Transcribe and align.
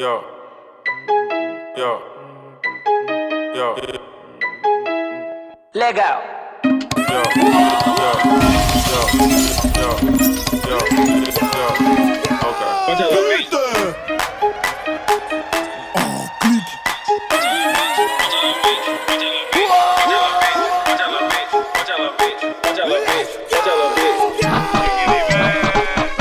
Yo. 0.00 0.24
Yo. 1.76 2.00
Yo. 3.54 3.76
Legal. 5.74 6.22
Yo. 6.64 7.22
Yo. 7.36 7.60
Yo. 8.00 9.02
Yo. 9.76 9.90
Yo. 10.64 10.78
Yo. 11.58 11.68
Okay. 12.48 12.72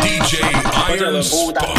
DJ 0.02 0.32
Iron 0.92 1.24
Buda, 1.32 1.79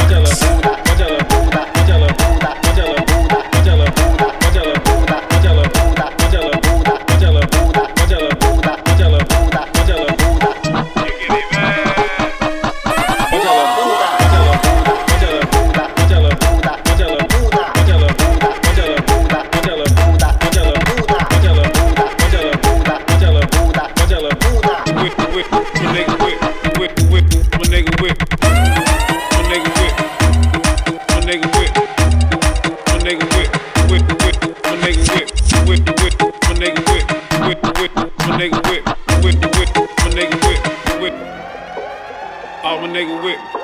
nigga 43.01 43.17
with 43.25 43.41
me. 43.41 43.61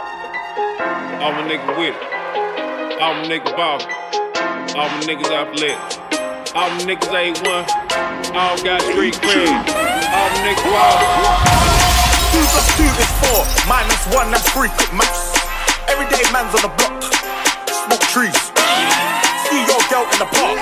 All 1.20 1.32
my 1.32 1.44
nigga 1.44 1.68
with 1.76 1.92
it. 1.92 3.00
All 3.02 3.12
my 3.20 3.28
nigga 3.28 3.52
ball. 3.52 3.76
All 4.72 4.88
my 4.88 5.00
niggas 5.04 5.28
athletic. 5.28 5.76
All 6.56 6.70
my 6.72 6.80
niggas 6.88 7.12
A1. 7.12 8.32
All 8.32 8.56
got 8.64 8.80
street 8.80 9.12
cred. 9.20 9.52
All 10.08 10.28
my 10.32 10.40
niggas 10.40 10.64
ball. 10.72 10.96
Two 12.32 12.44
plus 12.48 12.68
two 12.80 12.88
is 12.88 13.12
four, 13.20 13.44
minus 13.68 14.00
one, 14.16 14.30
that's 14.32 14.48
three, 14.56 14.72
quick 14.72 14.92
maths. 14.96 15.36
Everyday 15.88 16.24
man's 16.32 16.56
on 16.56 16.64
the 16.64 16.72
block, 16.72 16.96
smoke 17.68 18.04
trees. 18.08 18.40
See 19.48 19.60
your 19.68 19.82
girl 19.92 20.08
in 20.16 20.18
the 20.20 20.28
park, 20.32 20.56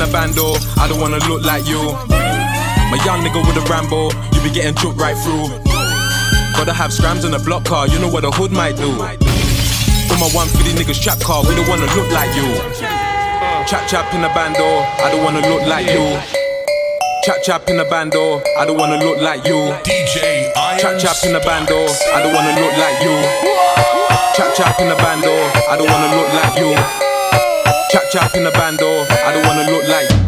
in 0.00 0.08
a 0.08 0.12
bando, 0.12 0.56
I 0.80 0.88
don't 0.88 1.00
wanna 1.00 1.20
look 1.28 1.44
like 1.44 1.66
you. 1.68 1.92
My 2.88 2.96
young 3.04 3.20
nigga 3.20 3.44
with 3.44 3.60
a 3.60 3.64
Rambo, 3.68 4.08
you 4.32 4.40
be 4.40 4.50
getting 4.50 4.74
choked 4.74 4.98
right 4.98 5.16
through. 5.16 5.52
Gotta 6.56 6.72
have 6.72 6.92
scrams 6.92 7.24
in 7.24 7.34
a 7.34 7.38
block 7.38 7.64
car, 7.64 7.86
you 7.86 7.98
know 7.98 8.08
what 8.08 8.24
a 8.24 8.30
hood 8.30 8.52
might 8.52 8.76
do. 8.76 8.92
For 10.08 10.16
my 10.16 10.28
150 10.32 10.72
niggas 10.72 11.02
trap 11.02 11.20
car, 11.20 11.42
we 11.44 11.54
don't 11.54 11.68
wanna 11.68 11.88
look 11.92 12.08
like 12.12 12.32
you. 12.32 12.48
Chap 13.68 13.84
chap 13.88 14.08
in 14.14 14.24
a 14.24 14.32
bando, 14.32 14.64
I 15.04 15.12
don't 15.12 15.22
wanna 15.24 15.44
look 15.44 15.68
like 15.68 15.86
you. 15.92 16.16
Chap 17.24 17.42
chap 17.42 17.68
in 17.68 17.78
a 17.78 17.84
bando, 17.84 18.40
I 18.56 18.64
don't 18.64 18.78
wanna 18.78 18.96
look 19.04 19.20
like 19.20 19.44
you. 19.44 19.68
DJ 19.84 20.48
Chap 20.80 20.96
chap 20.96 21.20
in 21.24 21.36
a 21.36 21.40
bando, 21.40 21.76
I 22.14 22.24
don't 22.24 22.32
wanna 22.32 22.56
look 22.56 22.72
like 22.80 23.00
you. 23.04 23.16
Chap 24.32 24.54
chap 24.56 24.80
in 24.80 24.88
a 24.88 24.96
bando, 24.96 25.34
I 25.68 25.76
don't 25.76 25.90
wanna 25.90 26.08
look 26.16 26.28
like 26.40 26.56
you. 26.56 27.09
Chap 28.10 28.34
in 28.34 28.44
a 28.44 28.50
bando, 28.50 29.06
I 29.08 29.32
don't 29.32 29.46
wanna 29.46 29.70
look 29.70 29.86
like. 29.86 30.19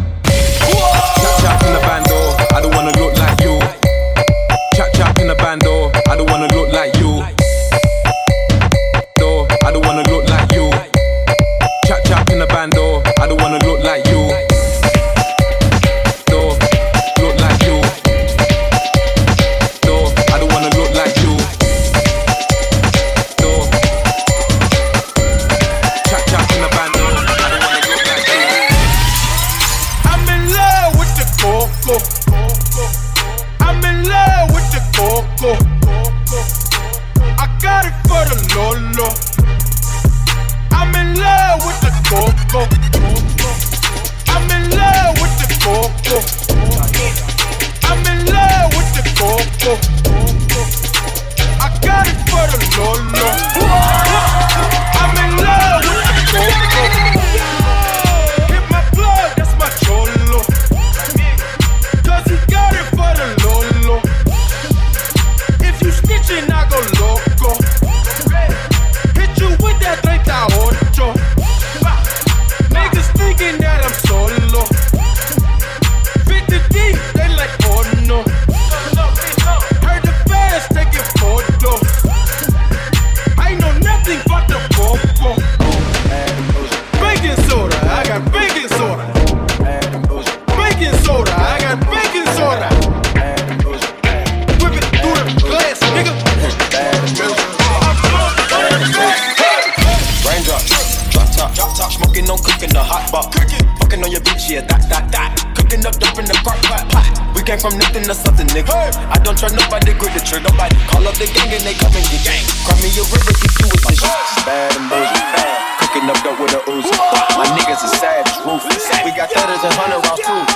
came 107.53 107.71
from 107.71 107.79
nothing 107.79 108.03
to 108.03 108.15
something, 108.15 108.47
nigga. 108.47 108.73
Hey. 108.73 108.89
I 109.13 109.17
don't 109.21 109.37
trust 109.37 109.55
nobody, 109.55 109.93
grip 109.93 110.13
the 110.13 110.21
trigger, 110.21 110.49
nobody. 110.49 110.75
Call 110.89 111.05
up 111.05 111.15
the 111.21 111.29
gang 111.29 111.53
and 111.53 111.61
they 111.61 111.77
come 111.77 111.93
and 111.93 112.05
get 112.09 112.25
gang. 112.25 112.43
Cry 112.65 112.73
me 112.81 112.89
a 112.97 113.03
river, 113.05 113.33
get 113.37 113.53
you 113.61 113.67
a 113.69 113.77
tissue. 113.77 114.09
Bad 114.45 114.73
and 114.73 114.89
bougie, 114.89 115.23
bad. 115.37 115.77
Cooking 115.81 116.09
up 116.09 116.17
dope 116.25 116.39
with 116.41 116.57
a 116.57 116.61
Uzi. 116.65 116.93
My 117.37 117.45
niggas 117.53 117.85
are 117.85 117.93
savage, 118.01 118.33
ruthless. 118.45 118.89
We 119.05 119.11
got 119.13 119.29
thudders 119.29 119.61
and 119.61 119.73
hundred 119.77 120.01
rounds 120.01 120.21
too. 120.25 120.52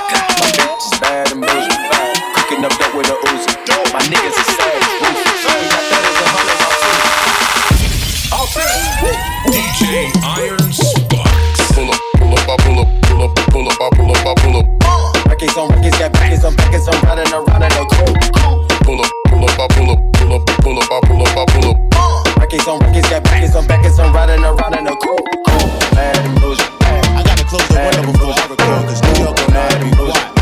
Now 29.49 29.69
people. 29.83 30.36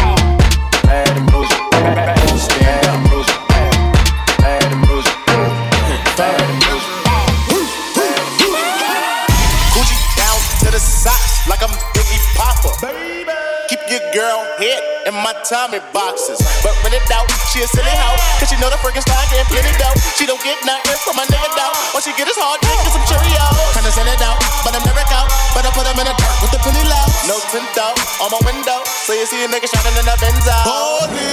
time 15.45 15.69
boxes. 15.93 16.41
But 16.65 16.73
when 16.81 16.89
it 16.93 17.05
out, 17.13 17.29
she 17.53 17.61
a 17.61 17.67
silly 17.69 17.93
hoe. 17.93 18.17
Cause 18.41 18.49
she 18.49 18.57
know 18.57 18.69
the 18.73 18.81
freaking 18.81 19.05
style 19.05 19.21
getting 19.29 19.45
plenty 19.45 19.69
dough. 19.77 19.93
She 20.17 20.25
don't 20.25 20.41
get 20.41 20.57
nothing 20.65 20.97
from 21.05 21.21
my 21.21 21.25
nigga 21.29 21.49
though. 21.53 21.73
What 21.93 22.01
she 22.01 22.09
get 22.17 22.25
his 22.25 22.37
hard 22.37 22.57
dick 22.65 22.73
and 22.73 22.89
some 22.89 23.05
Cheerios. 23.05 23.53
Kinda 23.77 23.91
send 23.93 24.09
it 24.09 24.21
out, 24.25 24.41
but 24.65 24.73
I'm 24.73 24.81
never 24.81 25.05
out. 25.13 25.29
But 25.53 25.69
I 25.69 25.69
put 25.77 25.85
them 25.85 26.01
in 26.01 26.09
the 26.09 26.15
dirt 26.17 26.35
with 26.41 26.49
the 26.49 26.61
penny 26.65 26.81
low. 26.89 27.05
No 27.29 27.37
tint 27.53 27.69
though, 27.77 27.93
on 28.25 28.33
my 28.33 28.41
window. 28.41 28.81
So 29.05 29.13
you 29.13 29.29
see 29.29 29.45
a 29.45 29.47
nigga 29.47 29.69
shining 29.69 29.93
in 30.01 30.09
a 30.09 30.15
Benz. 30.17 30.49
Holy. 30.65 31.29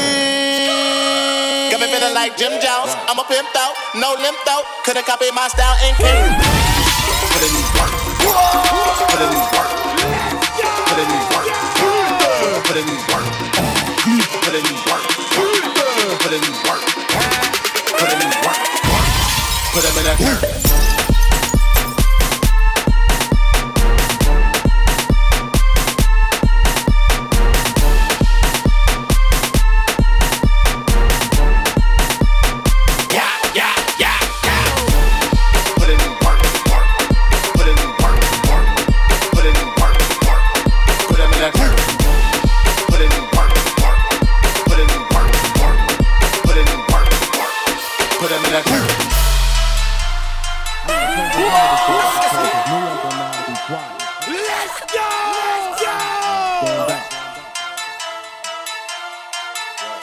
Got 1.73 1.81
me 1.81 1.89
feeling 1.89 2.13
like 2.13 2.37
Jim 2.37 2.53
Jones. 2.61 2.93
I'm 3.09 3.17
a 3.17 3.25
pimp 3.25 3.49
though, 3.57 3.73
no 3.97 4.13
limp 4.21 4.37
though. 4.45 4.61
Couldn't 4.85 5.09
copy 5.09 5.33
my 5.33 5.49
style 5.49 5.77
and 5.89 5.97
came. 5.97 6.37
Put 7.33 7.41
in 7.49 7.55
work. 7.81 7.97
Put 9.09 9.25
in 9.25 9.33
work. 9.57 9.73
Put 10.85 11.01
in 11.01 11.09
work. 11.09 11.49
Put 12.69 12.77
in 12.77 12.89
work 13.09 13.32
put 14.53 14.71
in 14.71 14.77
work, 14.85 15.03
put 15.33 15.49
in 15.49 15.63
work, 15.73 16.21
put 16.21 16.33
in 16.35 16.43
work, 16.69 16.85
put 17.97 18.13
in 18.13 18.29
work, 18.45 18.61
put 19.73 19.83
it 19.83 19.97
in 19.97 20.07
a 20.07 20.25
work. 20.27 20.92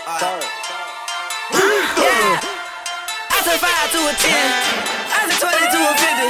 Yeah. 0.10 0.42
I 3.30 3.46
said 3.46 3.62
five 3.62 3.94
to 3.94 4.00
a 4.10 4.14
ten. 4.18 4.50
I 5.06 5.30
said 5.30 5.38
twenty 5.38 5.70
to 5.70 5.80
a 5.86 5.94
fifty. 6.02 6.30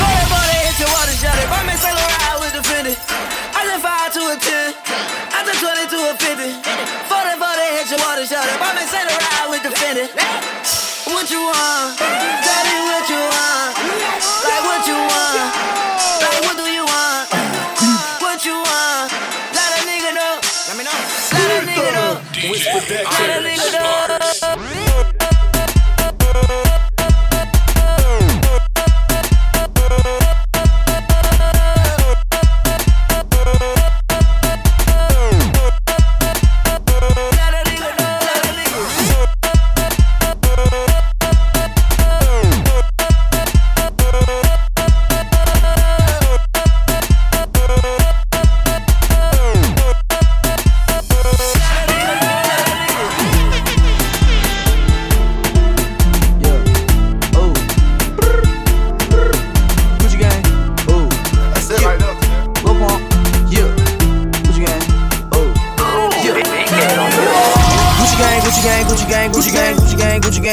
Forty, 0.00 0.24
forty, 0.24 0.56
hit 0.64 0.80
your 0.80 0.88
water 0.88 1.12
shot. 1.20 1.36
If 1.36 1.52
I 1.52 1.60
make 1.68 1.76
Saint 1.76 2.00
Laurent, 2.00 2.16
I 2.16 2.40
was 2.40 2.48
defended. 2.56 2.96
I 3.52 3.60
said 3.68 3.80
five 3.84 4.08
to 4.16 4.24
a 4.24 4.40
ten. 4.40 4.72
I 5.36 5.44
said 5.44 5.52
twenty 5.60 5.84
to 5.92 5.98
a 6.00 6.16
fifty. 6.16 6.64
Forty, 7.12 7.36
forty, 7.36 7.66
hit 7.76 7.92
your 7.92 8.00
water 8.00 8.24
shot. 8.24 8.40
If 8.48 8.56
I 8.56 8.72
make 8.72 8.88
Saint 8.88 9.04
Laurent, 9.04 9.36
I 9.36 9.52
was 9.52 9.60
defended. 9.68 10.08
What 11.12 11.28
you 11.28 11.44
want? 11.44 12.00
Daddy, 12.00 12.76
what 12.88 13.04
you 13.04 13.20
want? 13.20 13.84
Like 14.48 14.64
what 14.64 14.80
you 14.88 14.96
want? 14.96 15.44
Like 16.24 16.40
what 16.48 16.56
do 16.56 16.64
you 16.72 16.88
want? 16.88 17.28
What 18.24 18.40
you 18.48 18.56
want? 18.56 19.12
Let 19.52 19.76
a 19.76 19.84
nigga 19.84 20.16
know. 20.16 20.40
Let 20.72 20.76
me 20.80 20.88
know. 20.88 21.29
Whisper 22.48 22.80
that. 22.88 24.30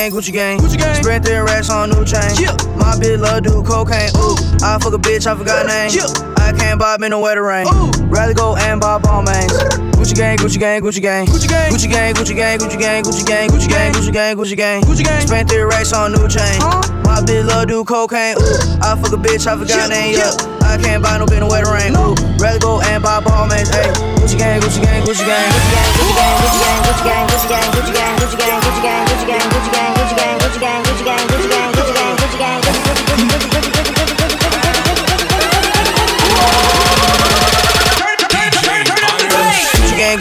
gang, 0.10 0.20
Gucci 0.20 0.34
gang. 0.34 0.60
Gucci 0.60 0.78
gang. 0.78 0.96
Spread 0.96 1.24
their 1.24 1.44
racks 1.44 1.70
on 1.70 1.90
new 1.90 2.06
chain. 2.06 2.36
Yeah. 2.40 2.56
My 2.78 2.96
bitch 2.96 3.20
love 3.20 3.44
do 3.44 3.64
cocaine. 3.64 4.10
Ooh. 4.18 4.36
I 4.64 4.78
fuck 4.80 4.94
a 4.94 4.98
bitch, 4.98 5.28
I 5.28 5.36
forgot 5.36 5.66
name. 5.66 5.92
Yeah. 5.92 6.08
I 6.38 6.54
can't 6.54 6.80
bob 6.80 7.02
in 7.02 7.12
the 7.12 7.20
wetter 7.20 7.44
rain. 7.44 7.68
Ooh. 7.68 7.92
Rather 8.08 8.34
go 8.34 8.56
and 8.56 8.80
buy 8.80 8.96
on 9.10 9.26
mains. 9.26 9.52
Gucci 9.98 10.16
gang, 10.16 10.38
Gucci 10.38 10.60
gang, 10.60 10.82
Gucci 10.82 11.02
gang. 11.02 11.28
Gucci 11.28 11.48
gang, 11.48 11.72
Gucci 11.72 11.90
gang, 11.90 12.14
Gucci 12.14 12.36
gang, 12.36 12.58
Gucci 12.58 12.80
gang, 12.80 13.04
Gucci 13.04 13.26
gang, 13.26 13.50
Gucci 13.50 13.68
gang, 13.68 13.94
Gucci 13.94 14.14
gang, 14.14 14.36
Gucci 14.38 14.56
gang. 14.56 14.82
Gucci 14.84 15.04
gang. 15.04 15.68
Racks 15.68 15.94
on 15.94 16.12
new 16.12 16.28
chain. 16.28 16.60
Huh? 16.62 16.97
My 17.18 17.24
bitch 17.26 17.50
love 17.50 17.66
do 17.66 17.84
cocaine. 17.84 18.38
Ooh, 18.38 18.78
I 18.78 18.94
fuck 18.94 19.10
a 19.10 19.18
bitch, 19.18 19.50
I 19.50 19.58
forgot 19.58 19.74
yeah, 19.74 19.90
name. 19.90 20.22
Yeah. 20.22 20.38
I 20.62 20.78
can't 20.78 21.02
buy 21.02 21.18
no 21.18 21.26
bitch 21.26 21.42
no 21.42 21.50
rain. 21.50 21.66
ring. 21.66 21.98
Ooh, 21.98 22.14
rather 22.38 22.62
go 22.62 22.78
and 22.78 23.02
buy 23.02 23.18
ball 23.26 23.50
man. 23.50 23.66
Hey, 23.74 23.90
Gucci 24.22 24.38
gang, 24.38 24.62
Gucci 24.62 24.86
gang, 24.86 25.02
Gucci 25.02 25.26
gang. 25.26 25.50
Gucci 25.98 26.14
gang, 26.14 26.38
Gucci 26.38 26.62
gang, 26.62 27.26
Gucci 27.26 27.50
gang, 27.50 27.74
Gucci 27.74 27.98
gang, 27.98 28.22
Gucci 28.22 28.38
gang, 28.38 28.62
Gucci 28.62 28.86
gang, 28.86 29.02
Gucci 29.10 29.26
gang, 29.26 29.50
Gucci 29.50 29.74
gang, 29.74 29.98
Gucci 29.98 30.14
gang, 30.14 30.38
Gucci 30.38 30.62
gang, 30.62 30.78
Gucci 30.78 31.10
gang, 31.10 31.26
Gucci 31.26 31.50
gang, 31.50 31.74
Gucci 31.74 31.74
gang, 31.74 31.74
Gucci 31.74 31.98
gang, 31.98 32.14
Gucci 32.14 32.38
gang, 32.38 32.62
Gucci 32.62 32.78
gang. 32.78 32.78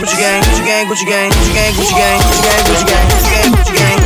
Gucci 0.01 0.17
gang, 0.17 0.41
Gucci 0.41 0.65
gang, 0.65 0.89
Gucci 0.89 0.89
gang, 0.89 0.89
Gucci 0.89 1.05
gang, 1.05 1.29
Gucci 1.29 1.53
gang, 1.53 1.77
Gucci 1.77 1.93
gang, 1.93 2.17
Gucci 2.17 2.41
gang, 2.41 2.65
Gucci 2.65 2.85
gang, 2.89 3.05
Gucci 3.13 3.33
gang, 3.33 3.53
Gucci 3.53 3.75
gang. 3.77 4.06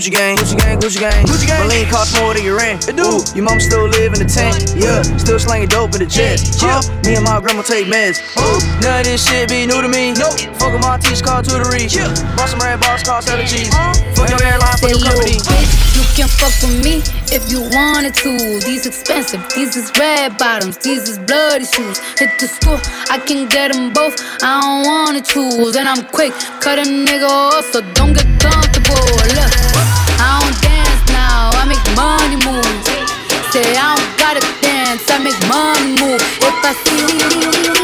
Gucci 0.00 0.12
gang, 0.12 0.36
Gucci 0.38 0.56
gang, 0.56 0.80
Gucci 0.80 0.98
gang, 0.98 1.26
Gucci 1.26 1.46
gang. 1.46 1.60
My 1.60 1.66
lean 1.76 1.86
cost 1.90 2.18
more 2.18 2.32
than 2.32 2.42
your 2.42 2.56
rent. 2.56 2.88
It 2.88 2.96
do. 2.96 3.20
Your 3.36 3.44
mom 3.44 3.60
still 3.60 3.84
live 3.84 4.16
in 4.16 4.18
the 4.18 4.24
tent. 4.24 4.72
Yeah, 4.72 5.02
still 5.20 5.38
slanging 5.38 5.68
dope 5.68 5.92
in 5.92 6.00
the 6.00 6.08
jet. 6.08 6.40
Yeah, 6.56 6.80
me 7.04 7.16
and 7.16 7.24
my 7.24 7.38
grandma 7.38 7.60
take 7.60 7.84
meds. 7.84 8.16
Ooh, 8.40 8.64
none 8.80 9.00
of 9.00 9.04
this 9.04 9.28
shit 9.28 9.50
be 9.50 9.66
new 9.66 9.82
to 9.84 9.88
me. 9.92 10.16
Nope. 10.16 10.40
Fuck 10.56 10.72
my 10.80 10.96
teach 10.96 11.20
called 11.20 11.44
tutory. 11.44 11.84
Yeah, 11.92 12.08
bought 12.32 12.48
some 12.48 12.60
red 12.60 12.80
box 12.80 13.04
called 13.04 13.28
cheddar 13.28 13.44
cheese. 13.44 13.68
Fuck 14.16 14.32
your 14.32 14.40
airline 14.40 14.80
for 14.80 14.88
your 14.88 15.04
company. 15.04 15.36
bitch, 15.36 15.68
you 15.92 16.04
can 16.16 16.28
fuck 16.32 16.56
with 16.64 16.80
me 16.80 17.04
if 17.28 17.52
you 17.52 17.60
wanted 17.68 18.16
to. 18.24 18.32
These 18.64 18.86
expensive, 18.86 19.44
these 19.52 19.76
is 19.76 19.92
red 20.00 20.38
bottoms, 20.38 20.78
these 20.78 21.12
is 21.12 21.18
bloody 21.18 21.68
shoes. 21.68 22.00
Hit 22.16 22.40
the 22.40 22.48
school, 22.48 22.80
I 23.12 23.20
can 23.20 23.52
get 23.52 23.72
them 23.72 23.92
both. 23.92 24.16
I 24.40 24.64
don't 24.64 24.88
wanna 24.88 25.20
choose, 25.20 25.76
and 25.76 25.86
I'm 25.86 26.08
quick, 26.08 26.32
cut 26.64 26.78
a 26.78 26.88
nigga 26.88 27.28
off, 27.28 27.68
so 27.68 27.84
don't 27.92 28.14
get 28.14 28.24
comfortable. 28.40 28.96
Look, 29.36 29.59
money 32.00 32.36
move. 32.48 32.64
Say 33.52 33.76
I 33.76 33.94
don't 33.96 34.12
gotta 34.16 34.42
dance, 34.64 35.04
I 35.10 35.18
make 35.20 35.36
money 35.52 35.92
move. 36.00 36.22
If 36.40 36.64
I 36.64 36.72
see 36.84 37.79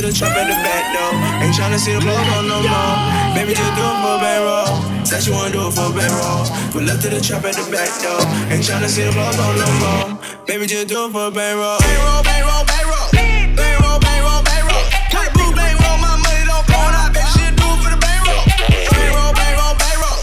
to 0.00 0.06
the 0.06 0.12
trap 0.12 0.36
at 0.36 0.48
the 0.48 0.56
back 0.64 0.84
door. 0.96 1.12
Ain't 1.44 1.52
tryna 1.52 1.78
see 1.78 1.92
the 1.92 2.00
blow 2.00 2.16
go 2.16 2.40
no 2.48 2.58
more. 2.64 2.96
Baby, 3.36 3.52
just 3.52 3.74
do 3.76 3.84
it 3.84 3.98
for 4.00 4.16
a 4.16 4.22
bankroll. 4.24 5.04
Said 5.04 5.26
you 5.26 5.32
wanna 5.32 5.52
do 5.52 5.68
it 5.68 5.74
for 5.76 5.92
a 5.92 5.92
bankroll. 5.92 6.48
But 6.72 6.82
left 6.88 7.02
to 7.04 7.08
the 7.10 7.20
trap 7.20 7.44
at 7.44 7.54
the 7.56 7.64
back 7.68 7.90
door. 8.00 8.20
Ain't 8.48 8.64
tryna 8.64 8.88
see 8.88 9.04
the 9.04 9.12
blow 9.12 9.28
go 9.36 9.46
no 9.60 9.68
more. 9.82 10.06
Baby, 10.46 10.64
just 10.66 10.88
do 10.88 11.04
it 11.04 11.12
for 11.12 11.28
a 11.28 11.30
bankroll. 11.30 11.78
Bankroll, 11.84 12.22
bankroll, 12.24 12.64
bankroll. 12.64 13.06
Bankroll, 13.12 13.98
bankroll, 14.00 14.40
bankroll. 14.48 14.84
Got 15.12 15.28
a 15.28 15.30
blue 15.36 15.52
bankroll, 15.52 15.98
my 16.00 16.16
money 16.16 16.44
don't 16.48 16.64
go. 16.64 16.80
I 16.80 17.04
bet 17.12 17.26
she'll 17.34 17.52
do 17.60 17.66
it 17.68 17.78
for 17.84 17.90
the 17.92 18.00
bankroll. 18.00 18.42
Bankroll, 18.96 19.32
bankroll, 19.36 19.74
bankroll. 19.76 20.16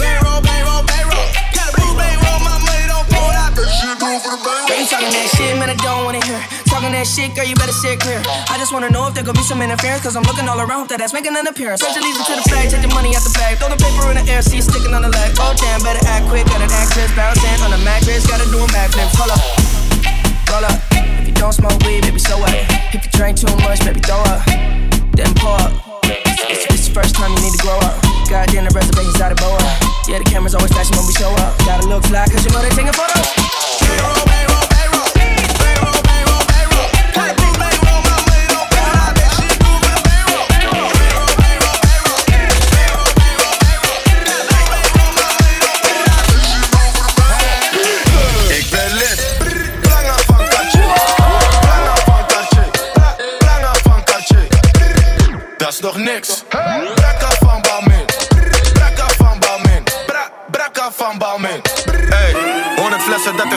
Bankroll, 0.00 0.40
bankroll, 0.42 0.82
bankroll. 0.90 1.26
Got 1.54 1.70
a 1.70 1.72
blue 1.78 1.94
bankroll, 1.94 2.38
my 2.42 2.56
money 2.66 2.86
don't 2.90 3.06
go. 3.14 3.20
I 3.22 3.46
bet 3.54 3.68
she'll 3.78 3.94
do 3.94 4.06
it 4.10 4.20
for 4.26 4.32
the 4.34 4.40
bankroll. 4.42 4.74
Ain't 4.74 4.90
talking 4.90 5.12
that 5.14 5.28
shit, 5.30 5.54
man, 5.54 5.70
I 5.70 5.78
don't 5.78 6.02
wanna 6.02 6.18
hear. 6.26 6.42
Talking 6.80 6.96
that 6.96 7.04
shit, 7.04 7.36
girl, 7.36 7.44
you 7.44 7.52
better 7.60 7.76
sit 7.76 8.00
clear. 8.00 8.24
I 8.24 8.56
just 8.56 8.72
wanna 8.72 8.88
know 8.88 9.04
if 9.04 9.12
there 9.12 9.20
could 9.20 9.36
be 9.36 9.44
some 9.44 9.60
interference, 9.60 10.00
cause 10.00 10.16
I'm 10.16 10.24
looking 10.24 10.48
all 10.48 10.64
around, 10.64 10.88
that 10.88 11.04
ass 11.04 11.12
making 11.12 11.36
an 11.36 11.44
appearance. 11.44 11.84
Your 11.84 11.92
leaves 12.00 12.16
into 12.16 12.32
the 12.32 12.46
flag, 12.48 12.72
take 12.72 12.80
the 12.80 12.88
money 12.96 13.12
out 13.12 13.20
the 13.20 13.28
bag. 13.36 13.60
Throw 13.60 13.68
the 13.68 13.76
paper 13.76 14.08
in 14.08 14.16
the 14.16 14.24
air, 14.24 14.40
see 14.40 14.64
it 14.64 14.64
sticking 14.64 14.96
on 14.96 15.04
the 15.04 15.12
leg. 15.12 15.36
Oh 15.36 15.52
damn, 15.60 15.84
better 15.84 16.00
act 16.08 16.24
quick, 16.32 16.48
got 16.48 16.64
an 16.64 16.72
actress 16.72 17.12
bouncing 17.12 17.60
on 17.60 17.76
the 17.76 17.80
mattress, 17.84 18.24
gotta 18.24 18.48
do 18.48 18.64
a 18.64 18.68
backflip. 18.72 19.12
Hold 19.12 19.28
up, 19.28 19.44
roll 20.48 20.64
up. 20.64 20.80
If 21.20 21.28
you 21.28 21.36
don't 21.36 21.52
smoke 21.52 21.76
weed, 21.84 22.00
baby, 22.08 22.16
so 22.16 22.40
what? 22.40 22.48
If 22.96 23.04
you 23.04 23.12
drink 23.12 23.36
too 23.36 23.52
much, 23.60 23.84
baby, 23.84 24.00
throw 24.00 24.24
up. 24.32 24.40
Then 25.12 25.36
pour 25.36 25.60
up. 25.60 25.76
It's, 26.48 26.64
it's 26.64 26.88
the 26.88 26.96
first 26.96 27.12
time 27.12 27.36
you 27.36 27.44
need 27.44 27.52
to 27.52 27.60
grow 27.60 27.76
up. 27.84 28.00
Goddamn, 28.24 28.64
the 28.64 28.72
reservation's 28.72 29.20
out 29.20 29.36
of 29.36 29.36
boa. 29.36 29.60
Yeah, 30.08 30.16
the 30.16 30.24
camera's 30.24 30.56
always 30.56 30.72
flashing 30.72 30.96
when 30.96 31.04
we 31.04 31.12
show 31.12 31.28
up. 31.44 31.52
Gotta 31.68 31.84
look 31.84 32.08
fly, 32.08 32.24
cause 32.24 32.40
you 32.40 32.48
know 32.56 32.64
they 32.64 32.72
taking 32.72 32.96
photos. 32.96 33.28
Ik 33.84 34.00
oh, 34.00 34.49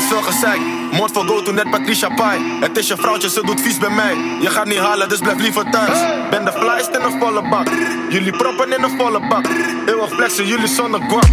is 0.03 0.39
veel. 0.39 0.60
Moord 0.91 1.12
voor 1.12 1.25
go 1.27 1.41
to 1.41 1.51
net 1.51 1.69
Patricia 1.72 2.10
Pai. 2.10 2.57
Het 2.60 2.77
is 2.77 2.88
je 2.88 2.98
vrouwtje, 2.98 3.29
ze 3.29 3.41
doet 3.45 3.62
vies 3.62 3.77
bij 3.77 3.89
mij. 3.89 4.15
Je 4.41 4.50
gaat 4.50 4.65
niet 4.65 4.77
halen, 4.77 5.10
dus 5.10 5.19
blijf 5.19 5.39
liever 5.39 5.69
thuis. 5.72 6.00
Ben 6.29 6.45
de 6.45 6.51
flyst 6.51 6.89
in 6.98 7.01
een 7.01 7.19
volle 7.19 7.50
bak. 7.50 7.67
Jullie 8.10 8.38
proppen 8.38 8.74
in 8.74 8.83
een 8.83 8.98
volle 8.98 9.27
bak. 9.27 9.45
Eeuwig 9.86 10.10
flexen, 10.10 10.45
jullie 10.45 10.67
zonder 10.67 11.01
guap. 11.10 11.24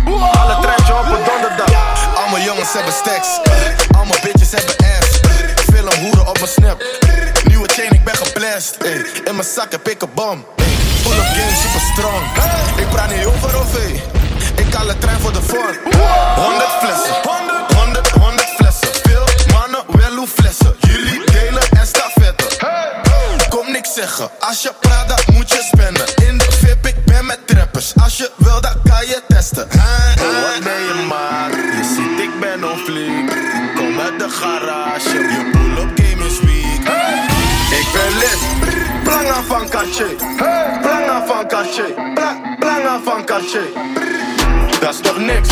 Alle 0.40 0.56
treintje 0.62 0.92
op 0.92 1.04
een 1.04 1.24
donderdag. 1.30 1.72
Allemaal 2.16 2.40
jongens 2.40 2.72
hebben 2.72 2.92
stacks. 2.92 3.28
Allemaal 3.96 4.18
bitches 4.22 4.50
hebben 4.50 4.76
ass. 4.76 5.20
Film 5.72 6.04
hoeren 6.04 6.28
op 6.28 6.38
mijn 6.38 6.50
snap. 6.50 6.84
Nieuwe 7.44 7.68
chain, 7.68 7.90
ik 7.92 8.04
ben 8.04 8.16
geblest. 8.16 8.76
Ey. 8.76 9.04
In 9.24 9.34
mijn 9.34 9.48
zak 9.54 9.72
heb 9.72 9.88
ik 9.88 10.02
een 10.02 10.10
bom. 10.14 10.44
Full 11.02 11.18
of 11.18 11.26
game, 11.26 11.54
super 11.62 11.80
strong. 11.92 12.22
Ik 12.76 12.88
praat 12.88 13.10
niet 13.16 13.26
over 13.26 13.56
OV. 13.56 13.76
Ik 14.54 14.74
haal 14.74 14.86
de 14.86 14.98
trein 14.98 15.20
voor 15.20 15.32
de 15.32 15.42
vorm. 15.42 15.76
100 16.36 16.70
flessen. 16.80 17.59
Als 24.40 24.62
je 24.62 24.72
praat, 24.80 25.08
dan 25.08 25.34
moet 25.34 25.50
je 25.50 25.62
spenden. 25.72 26.06
In 26.28 26.38
de 26.38 26.44
VIP, 26.50 26.86
ik 26.86 27.04
ben 27.04 27.26
met 27.26 27.46
trappers. 27.46 27.92
Als 28.02 28.16
je 28.16 28.30
wil, 28.36 28.60
dan 28.60 28.74
kan 28.84 29.06
je 29.06 29.22
testen. 29.28 29.66
Huh? 29.70 29.80
Oh, 29.80 30.42
wat 30.42 30.62
ben 30.64 30.80
je 30.80 31.06
maar? 31.08 31.50
Je 31.50 31.94
ziet, 31.94 32.20
ik 32.28 32.40
ben 32.40 32.70
on 32.70 32.78
fleek. 32.78 33.28
Kom 33.76 34.00
uit 34.00 34.18
de 34.18 34.28
garage. 34.30 35.18
Je 35.18 35.48
pull-up 35.52 35.90
game 36.02 36.26
is 36.26 36.40
weak. 36.40 36.82
Ik 37.80 37.86
ben 37.92 38.18
lid. 38.18 38.38
Planga 39.04 39.42
van 39.46 39.68
Cartier. 39.68 40.14
Planga 40.82 41.26
van 41.26 41.46
Cartier. 41.48 41.92
Pla- 42.14 42.56
Planga 42.58 43.00
van 43.04 43.24
Cartier. 43.24 43.68
Dat 44.80 44.94
is 44.94 45.00
toch 45.00 45.18
niks? 45.18 45.48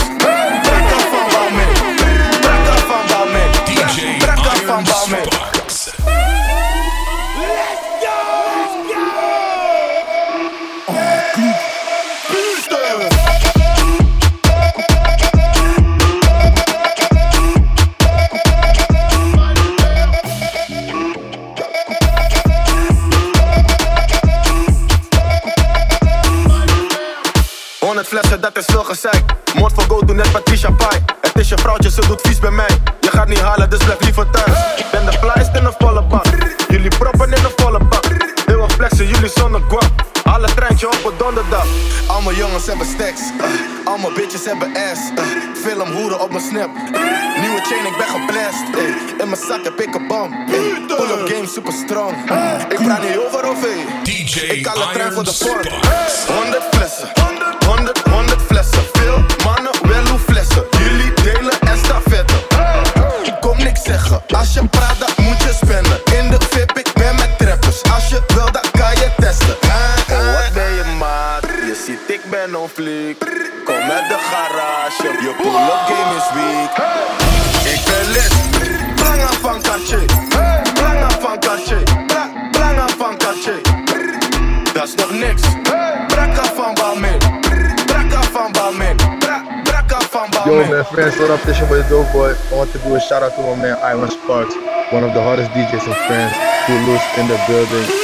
Gezeik. 28.88 29.25
Moord 29.54 29.73
voor 29.73 29.85
go, 29.88 30.04
doe 30.04 30.14
net 30.14 30.33
Patricia 30.33 30.71
Pai. 30.71 30.99
Het 31.21 31.38
is 31.38 31.49
je 31.49 31.59
vrouwtje, 31.59 31.90
ze 31.90 32.00
doet 32.07 32.21
vies 32.21 32.38
bij 32.38 32.50
mij. 32.50 32.73
Je 33.00 33.11
gaat 33.11 33.28
niet 33.28 33.40
halen, 33.40 33.71
dus 33.71 33.85
blijf 33.85 34.00
liever 34.00 34.30
thuis. 34.30 34.59
Ben 34.90 35.04
de 35.04 35.12
flyest 35.12 35.57
in 35.57 35.64
een 35.64 35.75
volle 35.78 36.02
bak. 36.02 36.26
Jullie 36.68 36.90
proppen 36.99 37.26
in 37.26 37.45
een 37.45 37.52
volle 37.57 37.85
bak. 37.85 38.04
Eeuwig 38.47 38.73
flexen, 38.73 39.07
jullie 39.07 39.30
zonder 39.35 39.61
guap. 39.68 40.07
Alle 40.25 40.49
treintje 40.54 40.87
op 40.87 41.04
een 41.04 41.16
donderdag. 41.18 41.66
Allemaal 42.07 42.33
jongens 42.33 42.66
hebben 42.66 42.87
stacks. 42.87 43.21
Uh, 43.21 43.45
allemaal 43.85 44.12
bitches 44.12 44.45
hebben 44.45 44.68
ass. 44.68 45.00
Uh, 45.11 45.25
film 45.64 45.90
hoeren 45.90 46.21
op 46.21 46.30
mijn 46.30 46.45
snap. 46.45 46.71
Nieuwe 47.40 47.61
chain, 47.68 47.85
ik 47.87 47.97
ben 47.97 48.09
geblest. 48.16 48.64
In 49.18 49.28
mijn 49.28 49.42
zak 49.49 49.64
heb 49.64 49.80
ik 49.80 49.95
een 49.95 50.07
bom. 50.07 50.47
Pull 50.87 51.11
up 51.14 51.28
game, 51.28 51.47
super 51.47 51.73
strong. 51.73 52.12
Ik 52.68 52.78
praat 52.85 53.02
niet 53.02 53.18
over 53.18 53.45
OV. 53.45 53.64
DJ 54.02 54.40
Ik 54.40 54.66
haal 54.66 54.75
de 54.75 54.88
trein 54.92 55.12
voor 55.12 55.25
de 55.25 55.35
vorm. 55.35 55.62
Sparks. 55.62 56.26
100 56.26 56.62
flessen. 56.71 57.09
100, 57.66 57.98
siempre 64.59 64.88
What 90.99 91.31
up? 91.31 91.40
This 91.43 91.61
your 91.61 91.69
boy 91.69 91.88
Dope 91.88 92.12
Boy. 92.12 92.35
I 92.35 92.55
want 92.57 92.73
to 92.73 92.78
do 92.81 92.97
a 92.97 93.00
shout 93.00 93.23
out 93.23 93.33
to 93.37 93.43
my 93.43 93.55
man 93.55 93.78
Iron 93.85 94.11
Sparks, 94.11 94.57
one 94.93 95.05
of 95.05 95.14
the 95.14 95.23
hardest 95.23 95.49
DJs 95.52 95.87
in 95.87 95.95
France. 95.95 96.35
Who 96.67 96.75
loose 96.90 97.19
in 97.19 97.28
the 97.28 97.38
building. 97.47 97.98